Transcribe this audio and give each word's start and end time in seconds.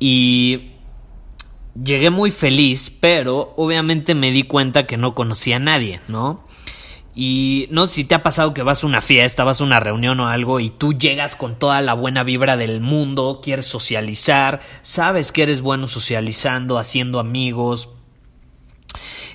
y 0.00 0.72
llegué 1.80 2.10
muy 2.10 2.30
feliz, 2.30 2.90
pero 2.90 3.54
obviamente 3.56 4.14
me 4.14 4.32
di 4.32 4.42
cuenta 4.42 4.86
que 4.86 4.96
no 4.96 5.14
conocía 5.14 5.56
a 5.56 5.60
nadie, 5.60 6.00
¿no? 6.08 6.44
Y 7.14 7.66
no 7.70 7.86
sé 7.86 7.94
si 7.94 8.04
te 8.04 8.14
ha 8.14 8.22
pasado 8.22 8.54
que 8.54 8.62
vas 8.62 8.82
a 8.82 8.86
una 8.86 9.02
fiesta, 9.02 9.44
vas 9.44 9.60
a 9.60 9.64
una 9.64 9.78
reunión 9.78 10.20
o 10.20 10.28
algo 10.28 10.58
y 10.58 10.70
tú 10.70 10.94
llegas 10.94 11.36
con 11.36 11.58
toda 11.58 11.80
la 11.82 11.92
buena 11.92 12.22
vibra 12.22 12.56
del 12.56 12.80
mundo, 12.80 13.40
quieres 13.42 13.66
socializar, 13.66 14.60
sabes 14.82 15.32
que 15.32 15.42
eres 15.42 15.60
bueno 15.60 15.86
socializando, 15.86 16.78
haciendo 16.78 17.18
amigos, 17.18 17.90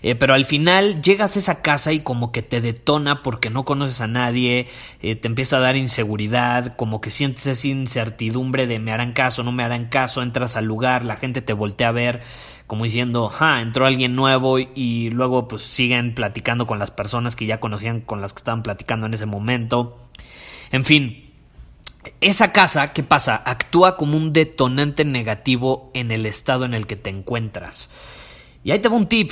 eh, 0.05 0.13
pero 0.13 0.35
al 0.35 0.45
final 0.45 1.01
llegas 1.01 1.35
a 1.35 1.39
esa 1.39 1.63
casa 1.63 1.91
y 1.91 2.01
como 2.01 2.31
que 2.31 2.43
te 2.43 2.61
detona 2.61 3.23
porque 3.23 3.49
no 3.49 3.65
conoces 3.65 4.01
a 4.01 4.07
nadie, 4.07 4.67
eh, 5.01 5.15
te 5.15 5.27
empieza 5.27 5.57
a 5.57 5.61
dar 5.61 5.75
inseguridad, 5.75 6.75
como 6.75 7.01
que 7.01 7.09
sientes 7.09 7.47
esa 7.47 7.67
incertidumbre 7.67 8.67
de 8.67 8.77
me 8.77 8.91
harán 8.91 9.13
caso, 9.13 9.41
no 9.41 9.51
me 9.51 9.63
harán 9.63 9.85
caso, 9.85 10.21
entras 10.21 10.57
al 10.57 10.65
lugar, 10.65 11.03
la 11.03 11.15
gente 11.15 11.41
te 11.41 11.53
voltea 11.53 11.87
a 11.87 11.91
ver 11.91 12.21
como 12.67 12.83
diciendo, 12.83 13.29
ja, 13.29 13.61
entró 13.61 13.87
alguien 13.87 14.15
nuevo 14.15 14.59
y 14.59 15.09
luego 15.09 15.47
pues 15.47 15.63
siguen 15.63 16.13
platicando 16.13 16.67
con 16.67 16.77
las 16.77 16.91
personas 16.91 17.35
que 17.35 17.47
ya 17.47 17.59
conocían 17.59 18.01
con 18.01 18.21
las 18.21 18.33
que 18.33 18.41
estaban 18.41 18.61
platicando 18.61 19.07
en 19.07 19.15
ese 19.15 19.25
momento. 19.25 19.97
En 20.71 20.85
fin, 20.85 21.31
esa 22.21 22.51
casa, 22.51 22.93
¿qué 22.93 23.01
pasa? 23.01 23.41
Actúa 23.43 23.97
como 23.97 24.17
un 24.17 24.33
detonante 24.33 25.03
negativo 25.03 25.89
en 25.95 26.11
el 26.11 26.27
estado 26.27 26.63
en 26.63 26.75
el 26.75 26.85
que 26.85 26.95
te 26.95 27.09
encuentras. 27.09 27.89
Y 28.63 28.69
ahí 28.69 28.77
te 28.77 28.89
va 28.89 28.97
un 28.97 29.07
tip, 29.07 29.31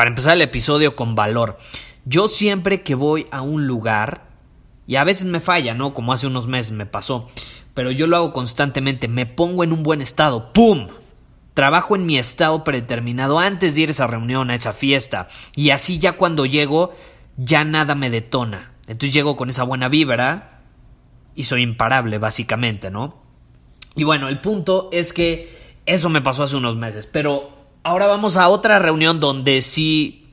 para 0.00 0.08
empezar 0.08 0.32
el 0.32 0.40
episodio 0.40 0.96
con 0.96 1.14
valor. 1.14 1.58
Yo 2.06 2.26
siempre 2.26 2.80
que 2.80 2.94
voy 2.94 3.26
a 3.30 3.42
un 3.42 3.66
lugar, 3.66 4.28
y 4.86 4.96
a 4.96 5.04
veces 5.04 5.26
me 5.26 5.40
falla, 5.40 5.74
¿no? 5.74 5.92
Como 5.92 6.14
hace 6.14 6.26
unos 6.26 6.48
meses 6.48 6.72
me 6.72 6.86
pasó, 6.86 7.28
pero 7.74 7.90
yo 7.90 8.06
lo 8.06 8.16
hago 8.16 8.32
constantemente, 8.32 9.08
me 9.08 9.26
pongo 9.26 9.62
en 9.62 9.74
un 9.74 9.82
buen 9.82 10.00
estado, 10.00 10.54
¡pum! 10.54 10.88
Trabajo 11.52 11.96
en 11.96 12.06
mi 12.06 12.16
estado 12.16 12.64
predeterminado 12.64 13.38
antes 13.38 13.74
de 13.74 13.82
ir 13.82 13.88
a 13.90 13.92
esa 13.92 14.06
reunión, 14.06 14.48
a 14.48 14.54
esa 14.54 14.72
fiesta, 14.72 15.28
y 15.54 15.68
así 15.68 15.98
ya 15.98 16.12
cuando 16.12 16.46
llego, 16.46 16.94
ya 17.36 17.64
nada 17.64 17.94
me 17.94 18.08
detona. 18.08 18.72
Entonces 18.88 19.12
llego 19.12 19.36
con 19.36 19.50
esa 19.50 19.64
buena 19.64 19.90
vibra 19.90 20.62
y 21.34 21.42
soy 21.42 21.60
imparable, 21.60 22.16
básicamente, 22.16 22.90
¿no? 22.90 23.20
Y 23.96 24.04
bueno, 24.04 24.28
el 24.28 24.40
punto 24.40 24.88
es 24.92 25.12
que 25.12 25.74
eso 25.84 26.08
me 26.08 26.22
pasó 26.22 26.44
hace 26.44 26.56
unos 26.56 26.76
meses, 26.76 27.06
pero 27.06 27.59
Ahora 27.82 28.06
vamos 28.06 28.36
a 28.36 28.48
otra 28.48 28.78
reunión 28.78 29.20
donde 29.20 29.62
sí 29.62 30.26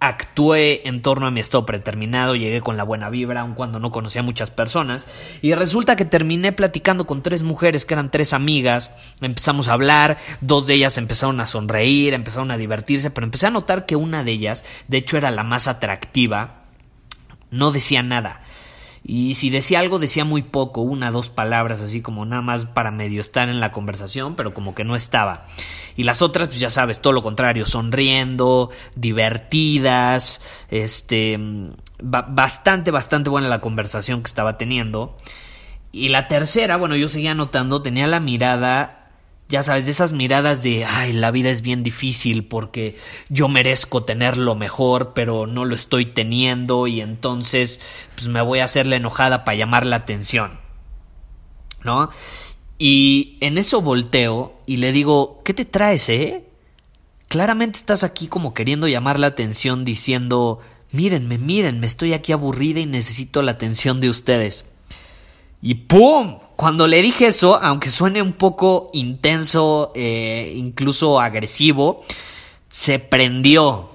actué 0.00 0.88
en 0.88 1.02
torno 1.02 1.28
a 1.28 1.30
mi 1.30 1.38
estado 1.38 1.64
predeterminado, 1.64 2.34
llegué 2.34 2.60
con 2.62 2.76
la 2.76 2.82
buena 2.82 3.10
vibra, 3.10 3.42
aun 3.42 3.54
cuando 3.54 3.78
no 3.78 3.92
conocía 3.92 4.22
a 4.22 4.24
muchas 4.24 4.50
personas, 4.50 5.06
y 5.40 5.54
resulta 5.54 5.94
que 5.94 6.04
terminé 6.04 6.50
platicando 6.50 7.06
con 7.06 7.22
tres 7.22 7.44
mujeres 7.44 7.84
que 7.84 7.94
eran 7.94 8.10
tres 8.10 8.32
amigas, 8.32 8.90
empezamos 9.20 9.68
a 9.68 9.74
hablar, 9.74 10.18
dos 10.40 10.66
de 10.66 10.74
ellas 10.74 10.98
empezaron 10.98 11.40
a 11.40 11.46
sonreír, 11.46 12.12
empezaron 12.12 12.50
a 12.50 12.56
divertirse, 12.56 13.10
pero 13.10 13.24
empecé 13.24 13.46
a 13.46 13.50
notar 13.50 13.86
que 13.86 13.94
una 13.94 14.24
de 14.24 14.32
ellas, 14.32 14.64
de 14.88 14.96
hecho 14.96 15.16
era 15.16 15.30
la 15.30 15.44
más 15.44 15.68
atractiva, 15.68 16.64
no 17.52 17.70
decía 17.70 18.02
nada. 18.02 18.40
Y 19.02 19.34
si 19.34 19.50
decía 19.50 19.80
algo, 19.80 19.98
decía 19.98 20.24
muy 20.24 20.42
poco, 20.42 20.82
una, 20.82 21.10
dos 21.10 21.30
palabras, 21.30 21.80
así 21.80 22.02
como 22.02 22.24
nada 22.26 22.42
más 22.42 22.66
para 22.66 22.90
medio 22.90 23.20
estar 23.20 23.48
en 23.48 23.58
la 23.58 23.72
conversación, 23.72 24.36
pero 24.36 24.52
como 24.52 24.74
que 24.74 24.84
no 24.84 24.94
estaba. 24.94 25.46
Y 25.96 26.04
las 26.04 26.22
otras, 26.22 26.48
pues 26.48 26.60
ya 26.60 26.70
sabes, 26.70 27.00
todo 27.00 27.12
lo 27.12 27.22
contrario, 27.22 27.64
sonriendo, 27.64 28.70
divertidas, 28.94 30.40
este, 30.68 31.38
bastante, 32.02 32.90
bastante 32.90 33.30
buena 33.30 33.48
la 33.48 33.60
conversación 33.60 34.22
que 34.22 34.28
estaba 34.28 34.58
teniendo. 34.58 35.16
Y 35.92 36.10
la 36.10 36.28
tercera, 36.28 36.76
bueno, 36.76 36.94
yo 36.94 37.08
seguía 37.08 37.34
notando, 37.34 37.82
tenía 37.82 38.06
la 38.06 38.20
mirada 38.20 38.99
ya 39.50 39.64
sabes, 39.64 39.84
de 39.84 39.90
esas 39.90 40.12
miradas 40.12 40.62
de, 40.62 40.84
ay, 40.84 41.12
la 41.12 41.32
vida 41.32 41.50
es 41.50 41.60
bien 41.60 41.82
difícil 41.82 42.44
porque 42.44 42.96
yo 43.28 43.48
merezco 43.48 44.04
tener 44.04 44.36
lo 44.36 44.54
mejor, 44.54 45.12
pero 45.12 45.48
no 45.48 45.64
lo 45.64 45.74
estoy 45.74 46.06
teniendo 46.06 46.86
y 46.86 47.00
entonces 47.00 47.80
pues 48.14 48.28
me 48.28 48.40
voy 48.42 48.60
a 48.60 48.64
hacerle 48.64 48.96
enojada 48.96 49.44
para 49.44 49.56
llamar 49.56 49.84
la 49.84 49.96
atención. 49.96 50.60
¿No? 51.82 52.10
Y 52.78 53.38
en 53.40 53.58
eso 53.58 53.82
volteo 53.82 54.54
y 54.66 54.76
le 54.76 54.92
digo, 54.92 55.40
¿qué 55.44 55.52
te 55.52 55.64
traes, 55.64 56.08
eh? 56.08 56.44
Claramente 57.26 57.78
estás 57.78 58.04
aquí 58.04 58.28
como 58.28 58.54
queriendo 58.54 58.86
llamar 58.86 59.18
la 59.18 59.26
atención 59.26 59.84
diciendo, 59.84 60.60
mírenme, 60.92 61.38
mírenme, 61.38 61.86
estoy 61.86 62.12
aquí 62.12 62.32
aburrida 62.32 62.78
y 62.78 62.86
necesito 62.86 63.42
la 63.42 63.52
atención 63.52 64.00
de 64.00 64.10
ustedes. 64.10 64.64
Y 65.60 65.74
¡pum! 65.74 66.38
Cuando 66.60 66.86
le 66.86 67.00
dije 67.00 67.28
eso, 67.28 67.56
aunque 67.56 67.88
suene 67.88 68.20
un 68.20 68.34
poco 68.34 68.90
intenso, 68.92 69.92
eh, 69.94 70.52
incluso 70.54 71.18
agresivo, 71.18 72.04
se 72.68 72.98
prendió. 72.98 73.92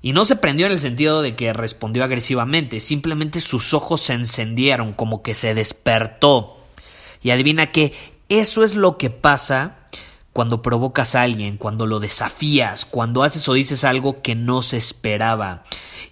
Y 0.00 0.14
no 0.14 0.24
se 0.24 0.36
prendió 0.36 0.64
en 0.64 0.72
el 0.72 0.78
sentido 0.78 1.20
de 1.20 1.36
que 1.36 1.52
respondió 1.52 2.02
agresivamente, 2.02 2.80
simplemente 2.80 3.42
sus 3.42 3.74
ojos 3.74 4.00
se 4.00 4.14
encendieron, 4.14 4.94
como 4.94 5.22
que 5.22 5.34
se 5.34 5.52
despertó. 5.52 6.56
Y 7.22 7.28
adivina 7.28 7.72
que 7.72 7.92
eso 8.30 8.64
es 8.64 8.74
lo 8.74 8.96
que 8.96 9.10
pasa 9.10 9.76
cuando 10.32 10.62
provocas 10.62 11.14
a 11.14 11.20
alguien, 11.20 11.58
cuando 11.58 11.84
lo 11.84 12.00
desafías, 12.00 12.86
cuando 12.86 13.22
haces 13.22 13.46
o 13.50 13.52
dices 13.52 13.84
algo 13.84 14.22
que 14.22 14.34
no 14.34 14.62
se 14.62 14.78
esperaba. 14.78 15.64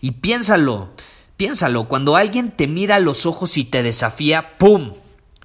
Y 0.02 0.10
piénsalo, 0.10 0.90
piénsalo, 1.38 1.88
cuando 1.88 2.16
alguien 2.16 2.50
te 2.50 2.66
mira 2.66 2.96
a 2.96 3.00
los 3.00 3.24
ojos 3.24 3.56
y 3.56 3.64
te 3.64 3.82
desafía, 3.82 4.58
¡pum! 4.58 4.92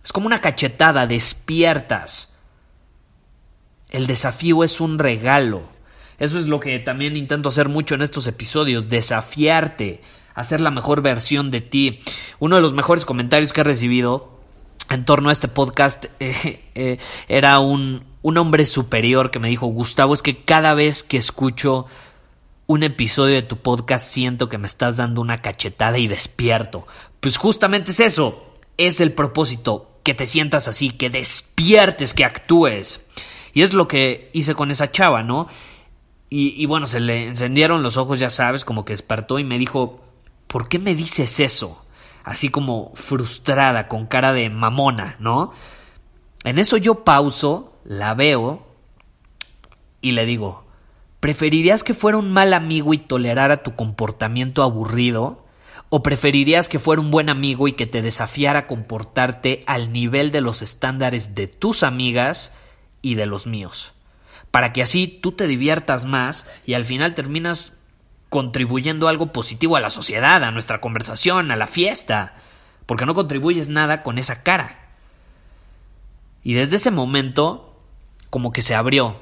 Es 0.05 0.13
como 0.13 0.27
una 0.27 0.39
cachetada, 0.39 1.07
despiertas. 1.07 2.31
El 3.89 4.05
desafío 4.05 4.63
es 4.63 4.79
un 4.79 4.99
regalo. 4.99 5.63
Eso 6.19 6.37
es 6.37 6.45
lo 6.45 6.59
que 6.59 6.77
también 6.77 7.17
intento 7.17 7.49
hacer 7.49 7.69
mucho 7.69 7.95
en 7.95 8.03
estos 8.03 8.27
episodios, 8.27 8.87
desafiarte, 8.87 10.03
hacer 10.35 10.61
la 10.61 10.69
mejor 10.69 11.01
versión 11.01 11.49
de 11.49 11.61
ti. 11.61 12.01
Uno 12.37 12.55
de 12.55 12.61
los 12.61 12.73
mejores 12.73 13.03
comentarios 13.03 13.51
que 13.51 13.61
he 13.61 13.63
recibido 13.63 14.29
en 14.91 15.05
torno 15.05 15.29
a 15.29 15.31
este 15.31 15.47
podcast 15.47 16.05
eh, 16.19 16.69
eh, 16.75 16.97
era 17.27 17.57
un, 17.57 18.05
un 18.21 18.37
hombre 18.37 18.65
superior 18.65 19.31
que 19.31 19.39
me 19.39 19.49
dijo, 19.49 19.65
Gustavo, 19.65 20.13
es 20.13 20.21
que 20.21 20.43
cada 20.43 20.75
vez 20.75 21.01
que 21.01 21.17
escucho 21.17 21.87
un 22.67 22.83
episodio 22.83 23.33
de 23.33 23.41
tu 23.41 23.57
podcast 23.57 24.07
siento 24.07 24.49
que 24.49 24.59
me 24.59 24.67
estás 24.67 24.97
dando 24.97 25.19
una 25.19 25.39
cachetada 25.39 25.97
y 25.97 26.07
despierto. 26.07 26.85
Pues 27.21 27.37
justamente 27.37 27.89
es 27.89 27.99
eso, 27.99 28.53
es 28.77 29.01
el 29.01 29.13
propósito, 29.13 29.94
que 30.05 30.13
te 30.13 30.27
sientas 30.27 30.67
así, 30.67 30.91
que 30.91 31.09
despiertes, 31.09 32.13
que 32.13 32.23
actúes. 32.23 33.05
Y 33.53 33.63
es 33.63 33.73
lo 33.73 33.87
que 33.87 34.29
hice 34.33 34.53
con 34.53 34.69
esa 34.69 34.91
chava, 34.91 35.23
¿no? 35.23 35.47
Y, 36.29 36.65
bueno, 36.65 36.85
se 36.85 36.99
le 36.99 37.27
encendieron 37.27 37.81
los 37.81 37.95
ojos, 37.97 38.19
ya 38.19 38.29
sabes, 38.29 38.65
como 38.65 38.83
que 38.83 38.93
despertó 38.93 39.39
y 39.39 39.45
me 39.45 39.57
dijo, 39.57 40.01
¿por 40.47 40.67
qué 40.67 40.79
me 40.79 40.93
dices 40.93 41.39
eso? 41.39 41.85
Así 42.23 42.49
como 42.49 42.91
frustrada, 42.93 43.87
con 43.87 44.05
cara 44.05 44.33
de 44.33 44.49
mamona, 44.49 45.15
¿no? 45.19 45.51
En 46.43 46.59
eso 46.59 46.75
yo 46.75 47.03
pauso, 47.05 47.73
la 47.85 48.13
veo 48.15 48.67
y 50.01 50.11
le 50.11 50.25
digo, 50.25 50.65
¿preferirías 51.21 51.83
que 51.83 51.93
fuera 51.93 52.17
un 52.17 52.31
mal 52.33 52.53
amigo 52.53 52.93
y 52.93 52.97
tolerara 52.97 53.63
tu 53.63 53.75
comportamiento 53.75 54.61
aburrido? 54.61 55.44
¿O 55.89 56.03
preferirías 56.03 56.67
que 56.67 56.79
fuera 56.79 57.01
un 57.01 57.11
buen 57.11 57.29
amigo 57.29 57.67
y 57.67 57.73
que 57.73 57.85
te 57.85 58.01
desafiara 58.01 58.59
a 58.59 58.67
comportarte 58.67 59.63
al 59.67 59.93
nivel 59.93 60.31
de 60.31 60.41
los 60.41 60.61
estándares 60.61 61.35
de 61.35 61.47
tus 61.47 61.83
amigas 61.83 62.51
y 63.05 63.13
de 63.13 63.27
los 63.27 63.45
míos. 63.45 63.93
Para 64.49 64.73
que 64.73 64.81
así 64.81 65.07
tú 65.07 65.31
te 65.31 65.45
diviertas 65.45 66.05
más 66.05 66.49
y 66.65 66.73
al 66.73 66.85
final 66.85 67.13
terminas 67.13 67.73
contribuyendo 68.29 69.07
algo 69.07 69.31
positivo 69.31 69.75
a 69.75 69.79
la 69.79 69.91
sociedad, 69.91 70.43
a 70.43 70.49
nuestra 70.49 70.81
conversación, 70.81 71.51
a 71.51 71.55
la 71.55 71.67
fiesta, 71.67 72.33
porque 72.87 73.05
no 73.05 73.13
contribuyes 73.13 73.69
nada 73.69 74.01
con 74.01 74.17
esa 74.17 74.41
cara. 74.41 74.89
Y 76.43 76.55
desde 76.55 76.77
ese 76.77 76.89
momento, 76.89 77.79
como 78.31 78.51
que 78.51 78.63
se 78.63 78.73
abrió. 78.73 79.17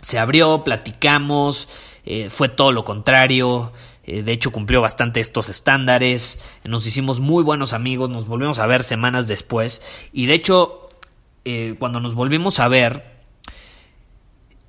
Se 0.00 0.18
abrió, 0.18 0.64
platicamos, 0.64 1.68
eh, 2.06 2.30
fue 2.30 2.48
todo 2.48 2.72
lo 2.72 2.84
contrario. 2.84 3.72
Eh, 4.04 4.22
de 4.22 4.32
hecho, 4.32 4.50
cumplió 4.50 4.80
bastante 4.80 5.20
estos 5.20 5.48
estándares. 5.48 6.38
Nos 6.64 6.86
hicimos 6.86 7.20
muy 7.20 7.44
buenos 7.44 7.72
amigos, 7.72 8.10
nos 8.10 8.26
volvimos 8.26 8.58
a 8.58 8.66
ver 8.66 8.84
semanas 8.84 9.28
después. 9.28 9.82
Y 10.12 10.26
de 10.26 10.34
hecho, 10.34 10.88
eh, 11.44 11.76
cuando 11.78 12.00
nos 12.00 12.14
volvimos 12.14 12.60
a 12.60 12.68
ver, 12.68 13.04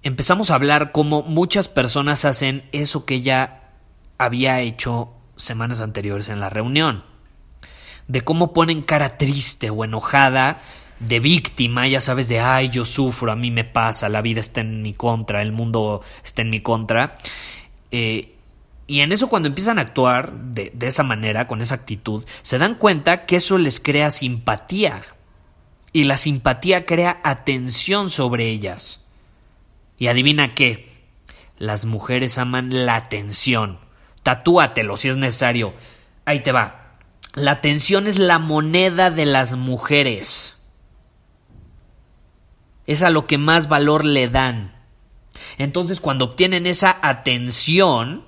empezamos 0.03 0.51
a 0.51 0.55
hablar 0.55 0.91
cómo 0.91 1.23
muchas 1.23 1.67
personas 1.67 2.25
hacen 2.25 2.63
eso 2.71 3.05
que 3.05 3.15
ella 3.15 3.61
había 4.17 4.61
hecho 4.61 5.09
semanas 5.35 5.79
anteriores 5.79 6.29
en 6.29 6.39
la 6.39 6.49
reunión. 6.49 7.03
De 8.07 8.21
cómo 8.21 8.53
ponen 8.53 8.81
cara 8.81 9.17
triste 9.17 9.69
o 9.69 9.83
enojada 9.83 10.61
de 10.99 11.19
víctima, 11.19 11.87
ya 11.87 11.99
sabes, 11.99 12.29
de 12.29 12.39
ay, 12.39 12.69
yo 12.69 12.85
sufro, 12.85 13.31
a 13.31 13.35
mí 13.35 13.51
me 13.51 13.63
pasa, 13.63 14.09
la 14.09 14.21
vida 14.21 14.39
está 14.39 14.61
en 14.61 14.81
mi 14.81 14.93
contra, 14.93 15.41
el 15.41 15.51
mundo 15.51 16.01
está 16.23 16.43
en 16.43 16.49
mi 16.49 16.61
contra. 16.61 17.15
Eh, 17.91 18.32
y 18.85 18.99
en 18.99 19.11
eso 19.11 19.29
cuando 19.29 19.47
empiezan 19.47 19.79
a 19.79 19.83
actuar 19.83 20.33
de, 20.33 20.71
de, 20.73 20.87
esa 20.87 21.03
manera, 21.03 21.47
con 21.47 21.61
esa 21.61 21.75
actitud, 21.75 22.25
se 22.41 22.57
dan 22.57 22.75
cuenta 22.75 23.25
que 23.25 23.37
eso 23.37 23.57
les 23.57 23.79
crea 23.79 24.11
simpatía. 24.11 25.03
Y 25.93 26.05
la 26.05 26.17
simpatía 26.17 26.85
crea 26.85 27.21
atención 27.23 28.09
sobre 28.09 28.49
ellas. 28.49 29.01
Y 29.97 30.07
adivina 30.07 30.53
qué, 30.53 30.93
las 31.57 31.85
mujeres 31.85 32.37
aman 32.37 32.85
la 32.85 32.95
atención. 32.95 33.79
Tatúatelo 34.23 34.97
si 34.97 35.09
es 35.09 35.17
necesario. 35.17 35.73
Ahí 36.25 36.41
te 36.41 36.51
va. 36.51 36.97
La 37.35 37.51
atención 37.51 38.07
es 38.07 38.19
la 38.19 38.39
moneda 38.39 39.11
de 39.11 39.25
las 39.25 39.55
mujeres. 39.55 40.57
Es 42.85 43.01
a 43.01 43.09
lo 43.09 43.27
que 43.27 43.37
más 43.37 43.69
valor 43.69 44.03
le 44.03 44.27
dan. 44.27 44.75
Entonces, 45.57 46.01
cuando 46.01 46.25
obtienen 46.25 46.67
esa 46.67 46.97
atención, 47.01 48.25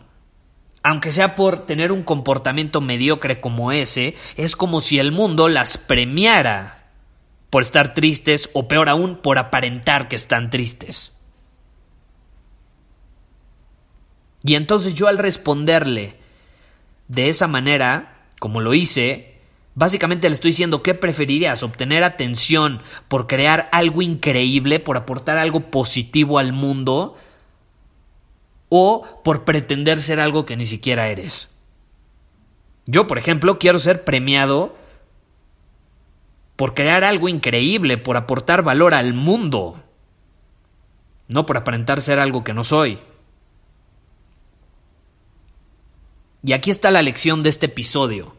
aunque 0.85 1.11
sea 1.11 1.33
por 1.33 1.65
tener 1.65 1.91
un 1.91 2.03
comportamiento 2.03 2.79
mediocre 2.79 3.41
como 3.41 3.71
ese, 3.71 4.13
es 4.37 4.55
como 4.55 4.81
si 4.81 4.99
el 4.99 5.11
mundo 5.11 5.47
las 5.49 5.79
premiara 5.79 6.91
por 7.49 7.63
estar 7.63 7.95
tristes 7.95 8.51
o 8.53 8.67
peor 8.67 8.87
aún 8.87 9.15
por 9.15 9.39
aparentar 9.39 10.07
que 10.07 10.15
están 10.15 10.51
tristes. 10.51 11.11
Y 14.43 14.53
entonces 14.53 14.93
yo 14.93 15.07
al 15.07 15.17
responderle 15.17 16.17
de 17.07 17.29
esa 17.29 17.47
manera, 17.47 18.27
como 18.39 18.61
lo 18.61 18.75
hice, 18.75 19.31
Básicamente 19.77 20.29
le 20.29 20.35
estoy 20.35 20.51
diciendo 20.51 20.81
qué 20.81 20.93
preferirías, 20.93 21.61
obtener 21.61 22.05
atención 22.05 22.81
por 23.09 23.27
crear 23.27 23.67
algo 23.73 24.01
increíble, 24.01 24.79
por 24.79 24.95
aportar 24.95 25.37
algo 25.37 25.69
positivo 25.69 26.39
al 26.39 26.53
mundo, 26.53 27.17
o 28.69 29.21
por 29.23 29.44
pretender 29.45 30.00
ser 30.01 30.19
algo 30.19 30.45
que 30.45 30.57
ni 30.57 30.65
siquiera 30.65 31.07
eres. 31.07 31.50
Yo, 32.85 33.07
por 33.07 33.17
ejemplo, 33.17 33.57
quiero 33.57 33.79
ser 33.79 34.03
premiado 34.03 34.75
por 36.56 36.73
crear 36.73 37.03
algo 37.03 37.27
increíble, 37.27 37.97
por 37.97 38.17
aportar 38.17 38.63
valor 38.63 38.94
al 38.94 39.13
mundo, 39.13 39.83
no 41.27 41.45
por 41.45 41.57
aparentar 41.57 42.01
ser 42.01 42.19
algo 42.19 42.44
que 42.44 42.53
no 42.53 42.63
soy. 42.63 43.00
Y 46.44 46.53
aquí 46.53 46.69
está 46.69 46.91
la 46.91 47.01
lección 47.01 47.41
de 47.41 47.50
este 47.50 47.65
episodio. 47.65 48.35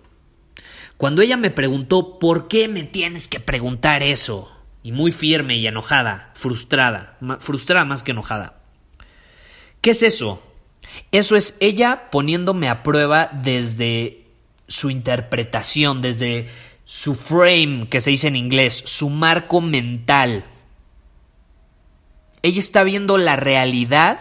Cuando 0.96 1.22
ella 1.22 1.36
me 1.36 1.50
preguntó 1.50 2.18
¿por 2.18 2.48
qué 2.48 2.68
me 2.68 2.84
tienes 2.84 3.28
que 3.28 3.40
preguntar 3.40 4.02
eso? 4.02 4.52
Y 4.82 4.92
muy 4.92 5.10
firme 5.10 5.56
y 5.56 5.66
enojada, 5.66 6.30
frustrada, 6.34 7.18
frustrada 7.40 7.84
más 7.84 8.04
que 8.04 8.12
enojada. 8.12 8.55
¿Qué 9.80 9.90
es 9.90 10.02
eso? 10.02 10.42
Eso 11.12 11.36
es 11.36 11.56
ella 11.60 12.10
poniéndome 12.10 12.68
a 12.68 12.82
prueba 12.82 13.30
desde 13.32 14.24
su 14.68 14.90
interpretación, 14.90 16.02
desde 16.02 16.48
su 16.84 17.14
frame, 17.14 17.88
que 17.88 18.00
se 18.00 18.10
dice 18.10 18.28
en 18.28 18.36
inglés, 18.36 18.82
su 18.86 19.10
marco 19.10 19.60
mental. 19.60 20.44
Ella 22.42 22.58
está 22.58 22.84
viendo 22.84 23.18
la 23.18 23.36
realidad 23.36 24.18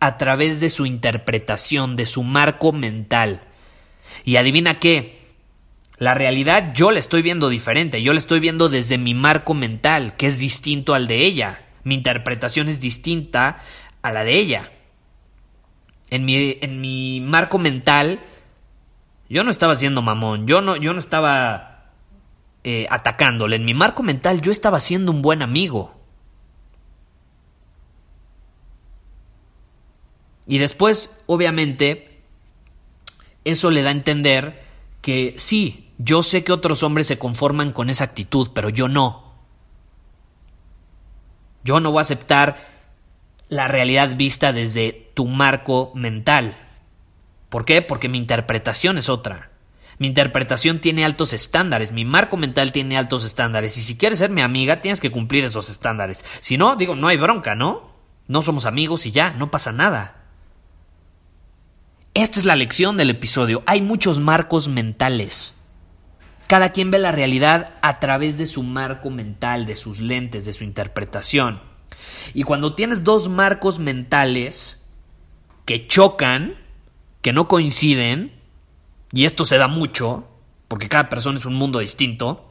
a 0.00 0.18
través 0.18 0.60
de 0.60 0.70
su 0.70 0.86
interpretación, 0.86 1.96
de 1.96 2.06
su 2.06 2.22
marco 2.22 2.72
mental. 2.72 3.42
Y 4.24 4.36
adivina 4.36 4.78
qué, 4.78 5.24
la 5.98 6.14
realidad 6.14 6.72
yo 6.74 6.90
la 6.90 6.98
estoy 6.98 7.22
viendo 7.22 7.48
diferente, 7.48 8.02
yo 8.02 8.12
la 8.12 8.18
estoy 8.18 8.40
viendo 8.40 8.68
desde 8.68 8.98
mi 8.98 9.14
marco 9.14 9.54
mental, 9.54 10.14
que 10.16 10.26
es 10.26 10.38
distinto 10.38 10.94
al 10.94 11.06
de 11.06 11.24
ella. 11.24 11.62
Mi 11.84 11.94
interpretación 11.94 12.68
es 12.68 12.80
distinta 12.80 13.60
a 14.02 14.12
la 14.12 14.24
de 14.24 14.34
ella. 14.34 14.70
En 16.14 16.24
mi, 16.24 16.58
en 16.60 16.80
mi 16.80 17.20
marco 17.20 17.58
mental, 17.58 18.20
yo 19.28 19.42
no 19.42 19.50
estaba 19.50 19.74
siendo 19.74 20.00
mamón, 20.00 20.46
yo 20.46 20.60
no, 20.60 20.76
yo 20.76 20.92
no 20.92 21.00
estaba 21.00 21.90
eh, 22.62 22.86
atacándole. 22.88 23.56
En 23.56 23.64
mi 23.64 23.74
marco 23.74 24.04
mental 24.04 24.40
yo 24.40 24.52
estaba 24.52 24.78
siendo 24.78 25.10
un 25.10 25.22
buen 25.22 25.42
amigo. 25.42 26.00
Y 30.46 30.58
después, 30.58 31.10
obviamente, 31.26 32.20
eso 33.42 33.72
le 33.72 33.82
da 33.82 33.88
a 33.88 33.94
entender 33.94 34.62
que 35.02 35.34
sí, 35.36 35.90
yo 35.98 36.22
sé 36.22 36.44
que 36.44 36.52
otros 36.52 36.84
hombres 36.84 37.08
se 37.08 37.18
conforman 37.18 37.72
con 37.72 37.90
esa 37.90 38.04
actitud, 38.04 38.50
pero 38.54 38.68
yo 38.68 38.86
no. 38.86 39.34
Yo 41.64 41.80
no 41.80 41.90
voy 41.90 41.98
a 41.98 42.02
aceptar 42.02 42.68
la 43.48 43.66
realidad 43.66 44.14
vista 44.14 44.52
desde 44.52 45.03
tu 45.14 45.26
marco 45.26 45.92
mental. 45.94 46.56
¿Por 47.48 47.64
qué? 47.64 47.82
Porque 47.82 48.08
mi 48.08 48.18
interpretación 48.18 48.98
es 48.98 49.08
otra. 49.08 49.50
Mi 49.98 50.08
interpretación 50.08 50.80
tiene 50.80 51.04
altos 51.04 51.32
estándares, 51.32 51.92
mi 51.92 52.04
marco 52.04 52.36
mental 52.36 52.72
tiene 52.72 52.98
altos 52.98 53.24
estándares, 53.24 53.78
y 53.78 53.82
si 53.82 53.96
quieres 53.96 54.18
ser 54.18 54.30
mi 54.30 54.42
amiga 54.42 54.80
tienes 54.80 55.00
que 55.00 55.12
cumplir 55.12 55.44
esos 55.44 55.70
estándares. 55.70 56.24
Si 56.40 56.58
no, 56.58 56.74
digo, 56.74 56.96
no 56.96 57.08
hay 57.08 57.16
bronca, 57.16 57.54
¿no? 57.54 57.94
No 58.26 58.42
somos 58.42 58.66
amigos 58.66 59.06
y 59.06 59.12
ya, 59.12 59.30
no 59.30 59.50
pasa 59.50 59.70
nada. 59.70 60.24
Esta 62.14 62.38
es 62.38 62.44
la 62.44 62.56
lección 62.56 62.96
del 62.96 63.10
episodio. 63.10 63.62
Hay 63.66 63.82
muchos 63.82 64.18
marcos 64.18 64.68
mentales. 64.68 65.56
Cada 66.46 66.72
quien 66.72 66.90
ve 66.90 66.98
la 66.98 67.12
realidad 67.12 67.74
a 67.82 68.00
través 68.00 68.38
de 68.38 68.46
su 68.46 68.62
marco 68.62 69.10
mental, 69.10 69.66
de 69.66 69.76
sus 69.76 70.00
lentes, 70.00 70.44
de 70.44 70.52
su 70.52 70.64
interpretación. 70.64 71.60
Y 72.32 72.42
cuando 72.42 72.74
tienes 72.74 73.02
dos 73.04 73.28
marcos 73.28 73.78
mentales 73.78 74.83
que 75.64 75.86
chocan, 75.86 76.56
que 77.22 77.32
no 77.32 77.48
coinciden, 77.48 78.32
y 79.12 79.24
esto 79.24 79.44
se 79.44 79.58
da 79.58 79.68
mucho, 79.68 80.28
porque 80.68 80.88
cada 80.88 81.08
persona 81.08 81.38
es 81.38 81.46
un 81.46 81.54
mundo 81.54 81.78
distinto, 81.78 82.50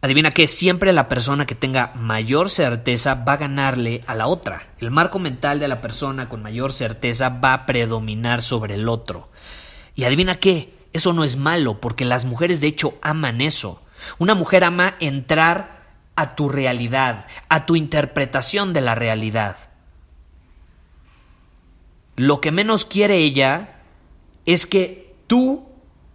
adivina 0.00 0.30
que 0.30 0.46
siempre 0.46 0.92
la 0.92 1.08
persona 1.08 1.46
que 1.46 1.54
tenga 1.54 1.92
mayor 1.94 2.50
certeza 2.50 3.14
va 3.14 3.34
a 3.34 3.38
ganarle 3.38 4.02
a 4.06 4.14
la 4.14 4.26
otra. 4.26 4.66
El 4.78 4.90
marco 4.90 5.18
mental 5.18 5.60
de 5.60 5.68
la 5.68 5.80
persona 5.80 6.28
con 6.28 6.42
mayor 6.42 6.72
certeza 6.72 7.30
va 7.30 7.54
a 7.54 7.66
predominar 7.66 8.42
sobre 8.42 8.74
el 8.74 8.88
otro. 8.88 9.30
Y 9.94 10.04
adivina 10.04 10.34
qué, 10.34 10.74
eso 10.92 11.12
no 11.12 11.24
es 11.24 11.36
malo, 11.36 11.80
porque 11.80 12.04
las 12.04 12.24
mujeres 12.24 12.60
de 12.60 12.66
hecho 12.66 12.98
aman 13.00 13.40
eso. 13.40 13.82
Una 14.18 14.34
mujer 14.34 14.64
ama 14.64 14.94
entrar 15.00 15.84
a 16.16 16.34
tu 16.34 16.48
realidad, 16.48 17.26
a 17.48 17.66
tu 17.66 17.74
interpretación 17.74 18.72
de 18.72 18.80
la 18.80 18.94
realidad. 18.94 19.56
Lo 22.16 22.40
que 22.40 22.52
menos 22.52 22.84
quiere 22.84 23.18
ella 23.18 23.80
es 24.46 24.66
que 24.66 25.14
tú 25.26 25.68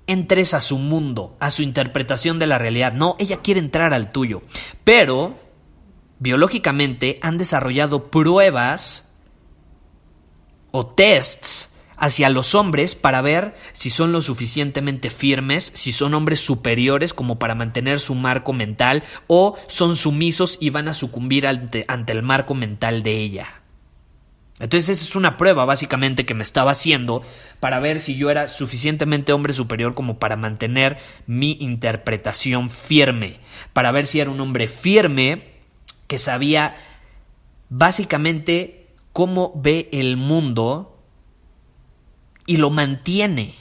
entres 0.08 0.53
a 0.53 0.62
su 0.62 0.77
mundo, 0.77 1.38
a 1.39 1.51
su 1.51 1.62
interpretación 1.62 2.39
de 2.39 2.48
la 2.48 2.58
realidad. 2.58 2.94
No, 2.94 3.15
ella 3.20 3.38
quiere 3.38 3.60
entrar 3.60 3.94
al 3.94 4.12
tuyo. 4.12 4.41
Pero, 4.84 5.38
biológicamente, 6.20 7.20
han 7.22 7.38
desarrollado 7.38 8.10
pruebas 8.10 9.08
o 10.72 10.88
tests 10.88 11.70
hacia 12.00 12.29
los 12.29 12.56
hombres 12.56 12.96
para 12.96 13.22
ver 13.22 13.56
si 13.74 13.89
son 13.89 14.12
lo 14.12 14.22
suficientemente 14.22 15.10
firmes, 15.10 15.72
si 15.75 15.91
son 15.91 16.13
hombres 16.13 16.39
superiores 16.39 17.13
como 17.13 17.38
para 17.38 17.56
mantener 17.56 18.00
su 18.00 18.15
marco 18.15 18.53
mental 18.53 19.03
o 19.27 19.58
son 19.68 19.96
sumisos 19.96 20.58
y 20.60 20.70
van 20.70 20.88
a 20.88 20.94
sucumbir 20.94 21.46
ante, 21.46 21.86
el 22.08 22.24
marco 22.24 22.56
mental 22.56 23.03
de 23.03 23.18
ella. 23.18 23.59
Entonces 24.60 24.89
esa 24.89 25.04
es 25.04 25.16
una 25.16 25.38
prueba 25.38 25.63
básicamente 25.66 26.25
que 26.25 26.34
me 26.34 26.44
estaba 26.44 26.72
haciendo 26.72 27.24
para 27.60 27.80
ver 27.80 28.01
si 28.01 28.16
yo 28.16 28.30
era 28.30 28.50
suficientemente 28.50 29.32
hombre 29.32 29.54
superior 29.54 29.94
como 29.94 30.20
para 30.20 30.36
mantener 30.36 30.98
mi 31.28 31.58
interpretación 31.62 32.70
firme, 32.70 33.39
para 33.72 33.92
ver 33.92 34.06
si 34.06 34.20
era 34.20 34.30
un 34.30 34.42
hombre 34.42 34.68
firme 34.68 35.54
que 36.08 36.18
sabía 36.18 36.75
básicamente 37.70 38.88
cómo 39.13 39.54
ve 39.56 39.88
el 39.94 40.18
mundo 40.18 40.98
y 42.46 42.58
lo 42.58 42.70
mantiene. 42.70 43.56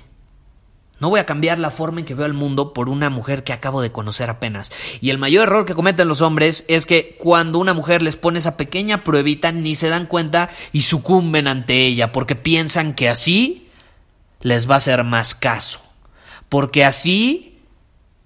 No 1.00 1.10
voy 1.10 1.20
a 1.20 1.26
cambiar 1.26 1.58
la 1.58 1.70
forma 1.70 2.00
en 2.00 2.06
que 2.06 2.14
veo 2.14 2.26
el 2.26 2.32
mundo 2.32 2.72
por 2.72 2.88
una 2.88 3.08
mujer 3.08 3.44
que 3.44 3.52
acabo 3.52 3.80
de 3.80 3.92
conocer 3.92 4.30
apenas. 4.30 4.72
Y 5.00 5.10
el 5.10 5.18
mayor 5.18 5.44
error 5.44 5.64
que 5.64 5.74
cometen 5.74 6.08
los 6.08 6.22
hombres 6.22 6.64
es 6.66 6.86
que 6.86 7.16
cuando 7.18 7.58
una 7.60 7.72
mujer 7.72 8.02
les 8.02 8.16
pone 8.16 8.40
esa 8.40 8.56
pequeña 8.56 9.04
pruebita 9.04 9.52
ni 9.52 9.76
se 9.76 9.88
dan 9.88 10.06
cuenta 10.06 10.50
y 10.72 10.80
sucumben 10.80 11.46
ante 11.46 11.86
ella 11.86 12.10
porque 12.10 12.34
piensan 12.34 12.94
que 12.94 13.08
así 13.08 13.68
les 14.40 14.68
va 14.68 14.74
a 14.74 14.78
hacer 14.78 15.04
más 15.04 15.34
caso. 15.34 15.80
Porque 16.48 16.84
así 16.84 17.60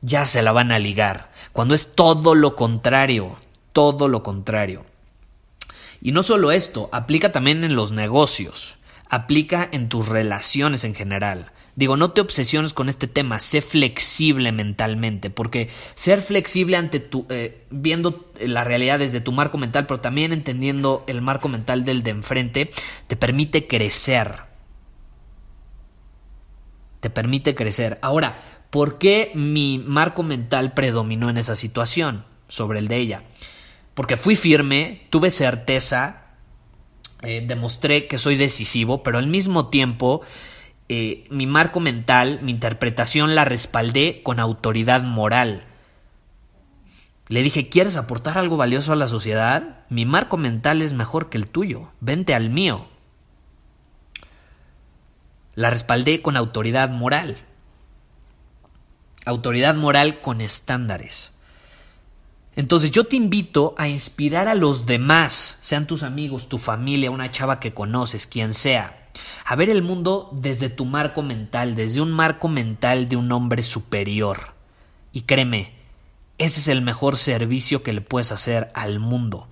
ya 0.01 0.27
se 0.27 0.43
la 0.43 0.53
van 0.53 0.73
a 0.73 0.79
ligar. 0.79 1.31
Cuando 1.53 1.75
es 1.75 1.95
todo 1.95 2.35
lo 2.35 2.57
contrario, 2.57 3.39
todo 3.73 4.09
lo 4.09 4.23
contrario. 4.23 4.85
Y 6.01 6.13
no 6.13 6.23
solo 6.23 6.53
esto, 6.53 6.89
aplica 6.93 7.33
también 7.33 7.65
en 7.65 7.77
los 7.77 7.93
negocios, 7.93 8.77
aplica 9.09 9.69
en 9.71 9.89
tus 9.89 10.09
relaciones 10.09 10.85
en 10.85 10.95
general. 10.95 11.53
Digo, 11.75 11.97
no 11.97 12.11
te 12.11 12.21
obsesiones 12.21 12.75
con 12.75 12.91
este 12.91 13.07
tema, 13.07 13.39
sé 13.39 13.63
flexible 13.63 14.53
mentalmente, 14.53 15.31
porque 15.31 15.71
ser 15.95 16.21
flexible 16.21 16.77
ante 16.77 17.01
tu, 17.01 17.25
eh, 17.31 17.65
viendo 17.71 18.31
la 18.39 18.63
realidad 18.63 18.99
desde 18.99 19.23
tu 19.23 19.33
marco 19.33 19.57
mental, 19.57 19.87
pero 19.87 20.01
también 20.01 20.35
entendiendo 20.35 21.03
el 21.07 21.23
marco 21.23 21.49
mental 21.49 21.85
del 21.85 22.03
de 22.03 22.11
enfrente, 22.11 22.71
te 23.07 23.17
permite 23.17 23.67
crecer. 23.67 24.43
Te 27.01 27.09
permite 27.09 27.55
crecer. 27.55 27.99
Ahora, 28.03 28.43
¿por 28.69 28.99
qué 28.99 29.33
mi 29.35 29.79
marco 29.79 30.23
mental 30.23 30.75
predominó 30.75 31.31
en 31.31 31.39
esa 31.39 31.57
situación 31.57 32.27
sobre 32.49 32.81
el 32.81 32.89
de 32.89 32.99
ella? 32.99 33.23
Porque 33.95 34.19
fui 34.19 34.37
firme, 34.37 35.07
tuve 35.09 35.31
certeza, 35.31 36.23
eh, 37.23 37.43
demostré 37.47 38.07
que 38.09 38.19
soy 38.19 38.37
decisivo, 38.37 39.03
pero 39.03 39.17
al 39.17 39.27
mismo 39.27 39.69
tiempo 39.69 40.21
eh, 40.95 41.25
mi 41.31 41.47
marco 41.47 41.81
mental, 41.81 42.41
mi 42.43 42.51
interpretación 42.51 43.35
la 43.35 43.47
respaldé 43.47 44.21
con 44.23 44.39
autoridad 44.39 45.03
moral. 45.05 45.65
Le 47.29 47.43
dije, 47.43 47.71
¿quieres 47.71 47.97
aportar 47.97 48.37
algo 48.37 48.59
valioso 48.59 48.93
a 48.93 48.97
la 48.97 49.07
sociedad? 49.07 49.87
Mi 49.89 50.05
marco 50.05 50.37
mental 50.37 50.83
es 50.83 50.93
mejor 50.93 51.31
que 51.31 51.39
el 51.39 51.49
tuyo, 51.49 51.89
vente 52.01 52.35
al 52.35 52.51
mío. 52.51 52.89
La 55.55 55.71
respaldé 55.71 56.21
con 56.21 56.37
autoridad 56.37 56.91
moral. 56.91 57.39
Autoridad 59.25 59.75
moral 59.75 60.21
con 60.21 60.43
estándares. 60.43 61.31
Entonces 62.55 62.91
yo 62.91 63.05
te 63.05 63.17
invito 63.17 63.75
a 63.79 63.89
inspirar 63.89 64.47
a 64.47 64.55
los 64.55 64.85
demás, 64.85 65.57
sean 65.63 65.87
tus 65.87 66.03
amigos, 66.03 66.51
tu 66.51 66.59
familia, 66.59 67.11
una 67.11 67.33
chava 67.33 67.61
que 67.61 67.73
conoces, 67.73 68.27
quien 68.27 68.53
sea, 68.53 69.02
a 69.45 69.57
ver 69.57 69.71
el 69.71 69.83
mundo 69.83 70.31
desde 70.33 70.69
tu 70.69 70.85
marco 70.85 71.23
mental, 71.23 71.75
desde 71.75 72.01
un 72.01 72.13
marco 72.13 72.49
mental 72.49 73.09
de 73.09 73.17
un 73.17 73.31
hombre 73.33 73.63
superior. 73.63 74.55
Y 75.13 75.23
créeme, 75.23 75.73
ese 76.39 76.61
es 76.61 76.69
el 76.69 76.83
mejor 76.83 77.17
servicio 77.17 77.83
que 77.83 77.93
le 77.93 78.01
puedes 78.01 78.33
hacer 78.33 78.71
al 78.75 78.99
mundo, 78.99 79.49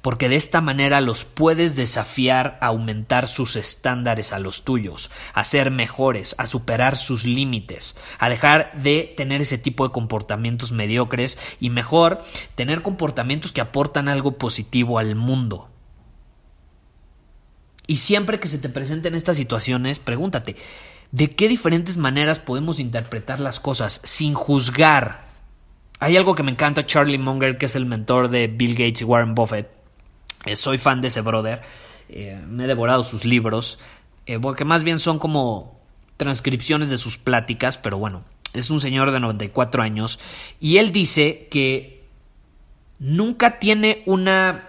porque 0.00 0.28
de 0.28 0.36
esta 0.36 0.60
manera 0.60 1.00
los 1.00 1.24
puedes 1.24 1.76
desafiar 1.76 2.58
a 2.60 2.66
aumentar 2.66 3.28
sus 3.28 3.56
estándares 3.56 4.32
a 4.32 4.38
los 4.38 4.64
tuyos, 4.64 5.10
a 5.34 5.44
ser 5.44 5.70
mejores, 5.70 6.34
a 6.38 6.46
superar 6.46 6.96
sus 6.96 7.24
límites, 7.24 7.96
a 8.18 8.28
dejar 8.28 8.72
de 8.74 9.14
tener 9.16 9.42
ese 9.42 9.58
tipo 9.58 9.86
de 9.86 9.92
comportamientos 9.92 10.72
mediocres 10.72 11.38
y 11.60 11.70
mejor 11.70 12.24
tener 12.54 12.82
comportamientos 12.82 13.52
que 13.52 13.60
aportan 13.60 14.08
algo 14.08 14.38
positivo 14.38 14.98
al 14.98 15.14
mundo. 15.14 15.71
Y 17.86 17.96
siempre 17.96 18.38
que 18.38 18.48
se 18.48 18.58
te 18.58 18.68
presenten 18.68 19.14
estas 19.14 19.36
situaciones, 19.36 19.98
pregúntate, 19.98 20.56
¿de 21.10 21.34
qué 21.34 21.48
diferentes 21.48 21.96
maneras 21.96 22.38
podemos 22.38 22.78
interpretar 22.78 23.40
las 23.40 23.60
cosas 23.60 24.00
sin 24.04 24.34
juzgar? 24.34 25.26
Hay 25.98 26.16
algo 26.16 26.34
que 26.34 26.42
me 26.42 26.50
encanta, 26.50 26.86
Charlie 26.86 27.18
Munger, 27.18 27.58
que 27.58 27.66
es 27.66 27.76
el 27.76 27.86
mentor 27.86 28.28
de 28.28 28.48
Bill 28.48 28.72
Gates 28.72 29.02
y 29.02 29.04
Warren 29.04 29.34
Buffett. 29.34 29.70
Eh, 30.44 30.56
soy 30.56 30.78
fan 30.78 31.00
de 31.00 31.08
ese 31.08 31.20
brother. 31.20 31.62
Eh, 32.08 32.40
me 32.46 32.64
he 32.64 32.66
devorado 32.66 33.04
sus 33.04 33.24
libros, 33.24 33.78
eh, 34.26 34.38
porque 34.38 34.64
más 34.64 34.82
bien 34.82 34.98
son 34.98 35.18
como 35.18 35.80
transcripciones 36.16 36.90
de 36.90 36.98
sus 36.98 37.18
pláticas, 37.18 37.78
pero 37.78 37.98
bueno, 37.98 38.24
es 38.52 38.70
un 38.70 38.80
señor 38.80 39.10
de 39.12 39.20
94 39.20 39.82
años 39.82 40.20
y 40.60 40.76
él 40.76 40.92
dice 40.92 41.48
que 41.50 42.04
nunca 42.98 43.58
tiene 43.58 44.02
una 44.06 44.68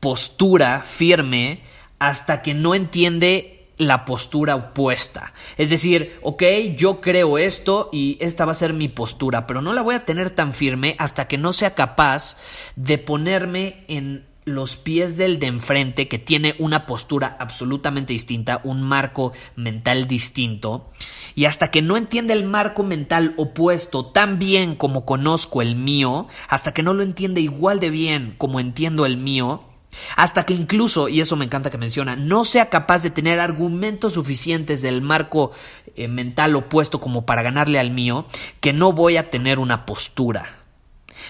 postura 0.00 0.80
firme 0.86 1.60
hasta 2.00 2.42
que 2.42 2.54
no 2.54 2.74
entiende 2.74 3.68
la 3.76 4.04
postura 4.04 4.56
opuesta. 4.56 5.32
Es 5.56 5.70
decir, 5.70 6.18
ok, 6.22 6.42
yo 6.76 7.00
creo 7.00 7.38
esto 7.38 7.88
y 7.92 8.18
esta 8.20 8.44
va 8.44 8.52
a 8.52 8.56
ser 8.56 8.74
mi 8.74 8.88
postura, 8.88 9.46
pero 9.46 9.62
no 9.62 9.72
la 9.72 9.82
voy 9.82 9.94
a 9.94 10.04
tener 10.04 10.30
tan 10.30 10.52
firme 10.52 10.96
hasta 10.98 11.28
que 11.28 11.38
no 11.38 11.52
sea 11.52 11.74
capaz 11.74 12.36
de 12.76 12.98
ponerme 12.98 13.84
en 13.88 14.26
los 14.44 14.76
pies 14.76 15.16
del 15.16 15.38
de 15.38 15.46
enfrente 15.46 16.08
que 16.08 16.18
tiene 16.18 16.56
una 16.58 16.84
postura 16.84 17.36
absolutamente 17.38 18.12
distinta, 18.12 18.60
un 18.64 18.82
marco 18.82 19.32
mental 19.54 20.08
distinto, 20.08 20.90
y 21.34 21.44
hasta 21.44 21.70
que 21.70 21.82
no 21.82 21.96
entiende 21.96 22.32
el 22.32 22.44
marco 22.44 22.82
mental 22.82 23.34
opuesto 23.36 24.06
tan 24.06 24.38
bien 24.38 24.74
como 24.74 25.04
conozco 25.04 25.62
el 25.62 25.76
mío, 25.76 26.26
hasta 26.48 26.72
que 26.72 26.82
no 26.82 26.94
lo 26.94 27.02
entiende 27.02 27.40
igual 27.40 27.80
de 27.80 27.90
bien 27.90 28.34
como 28.38 28.60
entiendo 28.60 29.06
el 29.06 29.16
mío, 29.16 29.69
hasta 30.16 30.44
que 30.44 30.54
incluso, 30.54 31.08
y 31.08 31.20
eso 31.20 31.36
me 31.36 31.44
encanta 31.44 31.70
que 31.70 31.78
menciona, 31.78 32.16
no 32.16 32.44
sea 32.44 32.68
capaz 32.68 33.02
de 33.02 33.10
tener 33.10 33.40
argumentos 33.40 34.14
suficientes 34.14 34.82
del 34.82 35.02
marco 35.02 35.52
eh, 35.96 36.08
mental 36.08 36.54
opuesto 36.56 37.00
como 37.00 37.26
para 37.26 37.42
ganarle 37.42 37.78
al 37.78 37.90
mío, 37.90 38.26
que 38.60 38.72
no 38.72 38.92
voy 38.92 39.16
a 39.16 39.30
tener 39.30 39.58
una 39.58 39.86
postura. 39.86 40.44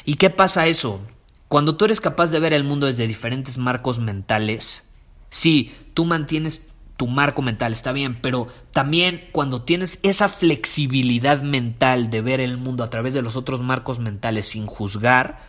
¿Y 0.05 0.15
qué 0.15 0.31
pasa 0.31 0.67
eso? 0.67 1.01
Cuando 1.49 1.77
tú 1.77 1.85
eres 1.85 2.01
capaz 2.01 2.31
de 2.31 2.41
ver 2.41 2.53
el 2.53 2.65
mundo 2.65 2.87
desde 2.87 3.07
diferentes 3.07 3.59
marcos 3.59 3.99
mentales, 3.99 4.87
sí, 5.31 5.75
tú 5.95 6.05
mantienes 6.05 6.67
tu 6.97 7.07
marco 7.07 7.41
mental, 7.41 7.73
está 7.73 7.93
bien, 7.93 8.19
pero 8.21 8.49
también 8.73 9.29
cuando 9.33 9.63
tienes 9.63 10.01
esa 10.03 10.29
flexibilidad 10.29 11.41
mental 11.43 12.11
de 12.11 12.21
ver 12.21 12.41
el 12.41 12.59
mundo 12.59 12.85
a 12.85 12.91
través 12.91 13.15
de 13.15 13.23
los 13.23 13.37
otros 13.37 13.63
marcos 13.63 14.01
mentales 14.01 14.49
sin 14.49 14.67
juzgar, 14.67 15.41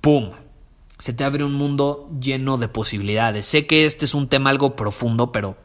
¡pum! 0.00 0.30
Se 0.98 1.12
te 1.12 1.24
abre 1.24 1.44
un 1.44 1.54
mundo 1.54 2.08
lleno 2.20 2.56
de 2.56 2.68
posibilidades. 2.68 3.46
Sé 3.46 3.66
que 3.66 3.84
este 3.84 4.04
es 4.04 4.14
un 4.14 4.28
tema 4.28 4.50
algo 4.50 4.76
profundo, 4.76 5.32
pero 5.32 5.56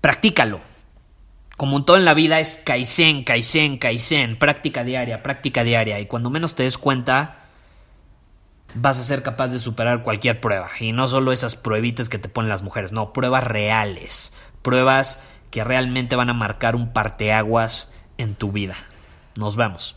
practícalo. 0.00 0.60
Como 1.56 1.78
en 1.78 1.84
todo 1.84 1.96
en 1.96 2.04
la 2.04 2.14
vida 2.14 2.40
es 2.40 2.60
Kaizen, 2.64 3.22
Kaizen, 3.22 3.78
Kaizen, 3.78 4.38
práctica 4.38 4.82
diaria, 4.82 5.22
práctica 5.22 5.62
diaria. 5.62 6.00
Y 6.00 6.06
cuando 6.06 6.30
menos 6.30 6.54
te 6.54 6.64
des 6.64 6.78
cuenta, 6.78 7.44
vas 8.74 8.98
a 8.98 9.04
ser 9.04 9.22
capaz 9.22 9.48
de 9.48 9.58
superar 9.58 10.02
cualquier 10.02 10.40
prueba. 10.40 10.68
Y 10.80 10.92
no 10.92 11.06
solo 11.06 11.30
esas 11.30 11.54
pruebitas 11.54 12.08
que 12.08 12.18
te 12.18 12.28
ponen 12.28 12.48
las 12.48 12.62
mujeres, 12.62 12.92
no, 12.92 13.12
pruebas 13.12 13.44
reales. 13.44 14.32
Pruebas 14.62 15.20
que 15.50 15.62
realmente 15.62 16.16
van 16.16 16.30
a 16.30 16.34
marcar 16.34 16.74
un 16.74 16.92
parteaguas 16.92 17.88
en 18.18 18.34
tu 18.34 18.50
vida. 18.50 18.74
Nos 19.36 19.54
vemos. 19.54 19.96